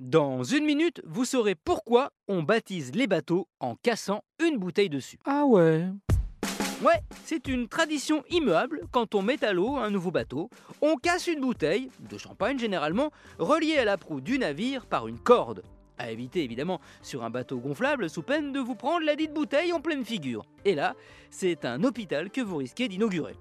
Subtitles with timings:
[0.00, 5.20] Dans une minute, vous saurez pourquoi on baptise les bateaux en cassant une bouteille dessus.
[5.24, 5.86] Ah ouais
[6.82, 8.88] Ouais, c'est une tradition immuable.
[8.90, 10.50] Quand on met à l'eau un nouveau bateau,
[10.82, 15.20] on casse une bouteille, de champagne généralement, reliée à la proue du navire par une
[15.20, 15.62] corde.
[15.96, 19.72] À éviter évidemment sur un bateau gonflable sous peine de vous prendre la dite bouteille
[19.72, 20.44] en pleine figure.
[20.64, 20.96] Et là,
[21.30, 23.36] c'est un hôpital que vous risquez d'inaugurer.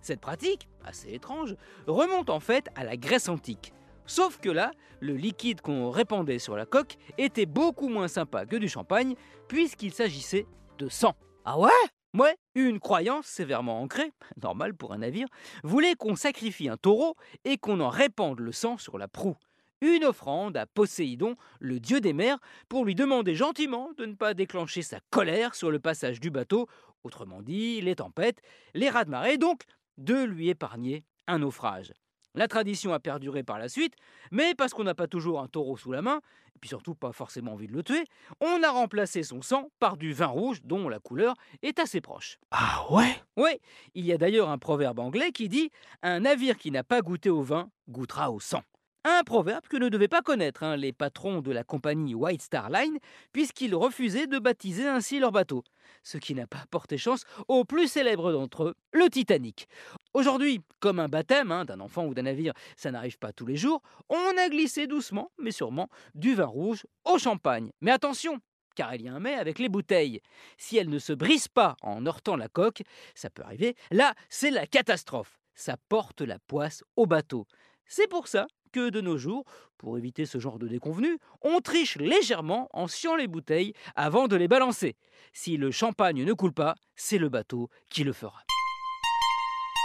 [0.00, 1.54] Cette pratique, assez étrange,
[1.86, 3.74] remonte en fait à la Grèce antique.
[4.08, 8.56] Sauf que là, le liquide qu'on répandait sur la coque était beaucoup moins sympa que
[8.56, 9.14] du champagne,
[9.48, 10.46] puisqu'il s'agissait
[10.78, 11.14] de sang.
[11.44, 11.68] Ah ouais?
[12.14, 15.28] Ouais, une croyance sévèrement ancrée, normal pour un navire,
[15.62, 19.36] voulait qu'on sacrifie un taureau et qu'on en répande le sang sur la proue.
[19.82, 22.38] Une offrande à Poséidon, le dieu des mers,
[22.70, 26.66] pour lui demander gentiment de ne pas déclencher sa colère sur le passage du bateau,
[27.04, 28.40] autrement dit les tempêtes,
[28.72, 29.64] les rats de marée, donc
[29.98, 31.92] de lui épargner un naufrage.
[32.38, 33.94] La tradition a perduré par la suite,
[34.30, 36.20] mais parce qu'on n'a pas toujours un taureau sous la main,
[36.54, 38.04] et puis surtout pas forcément envie de le tuer,
[38.40, 42.38] on a remplacé son sang par du vin rouge dont la couleur est assez proche.
[42.52, 43.16] Ah ouais?
[43.36, 43.50] Oui,
[43.96, 45.72] il y a d'ailleurs un proverbe anglais qui dit
[46.04, 48.62] Un navire qui n'a pas goûté au vin goûtera au sang.
[49.04, 52.68] Un proverbe que ne devaient pas connaître hein, les patrons de la compagnie White Star
[52.70, 52.98] Line,
[53.32, 55.64] puisqu'ils refusaient de baptiser ainsi leur bateau.
[56.02, 59.66] Ce qui n'a pas porté chance au plus célèbre d'entre eux, le Titanic.
[60.14, 63.56] Aujourd'hui, comme un baptême hein, d'un enfant ou d'un navire, ça n'arrive pas tous les
[63.56, 67.70] jours, on a glissé doucement, mais sûrement, du vin rouge au champagne.
[67.80, 68.40] Mais attention,
[68.74, 70.20] car il y a un mais avec les bouteilles.
[70.56, 72.82] Si elles ne se brisent pas en heurtant la coque,
[73.14, 75.38] ça peut arriver, là, c'est la catastrophe.
[75.54, 77.46] Ça porte la poisse au bateau.
[77.86, 79.44] C'est pour ça que de nos jours,
[79.78, 84.36] pour éviter ce genre de déconvenu, on triche légèrement en sciant les bouteilles avant de
[84.36, 84.96] les balancer.
[85.32, 88.47] Si le champagne ne coule pas, c'est le bateau qui le fera.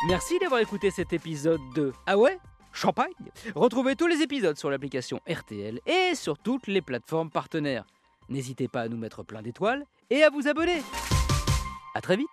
[0.06, 2.38] Merci d'avoir écouté cet épisode de Ah ouais
[2.74, 3.14] Champagne
[3.56, 7.86] Retrouvez tous les épisodes sur l'application RTL et sur toutes les plateformes partenaires.
[8.28, 10.82] N'hésitez pas à nous mettre plein d'étoiles et à vous abonner.
[11.96, 12.28] A très vite